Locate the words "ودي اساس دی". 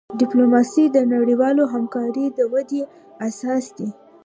2.53-3.89